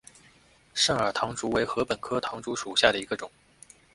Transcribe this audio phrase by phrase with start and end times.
[0.73, 3.29] 肾耳唐竹为禾本科唐竹属下的一个种。